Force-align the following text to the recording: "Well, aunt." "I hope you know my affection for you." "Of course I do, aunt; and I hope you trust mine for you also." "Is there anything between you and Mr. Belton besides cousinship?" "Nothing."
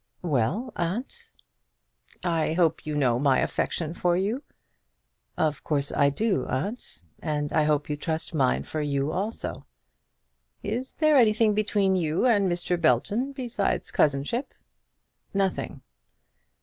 "Well, 0.23 0.73
aunt." 0.75 1.29
"I 2.23 2.53
hope 2.53 2.87
you 2.87 2.95
know 2.95 3.19
my 3.19 3.37
affection 3.37 3.93
for 3.93 4.17
you." 4.17 4.41
"Of 5.37 5.63
course 5.63 5.91
I 5.93 6.09
do, 6.09 6.47
aunt; 6.47 7.03
and 7.21 7.53
I 7.53 7.65
hope 7.65 7.87
you 7.87 7.95
trust 7.95 8.33
mine 8.33 8.63
for 8.63 8.81
you 8.81 9.11
also." 9.11 9.67
"Is 10.63 10.95
there 10.95 11.17
anything 11.17 11.53
between 11.53 11.95
you 11.95 12.25
and 12.25 12.49
Mr. 12.51 12.81
Belton 12.81 13.31
besides 13.33 13.91
cousinship?" 13.91 14.55
"Nothing." 15.35 15.83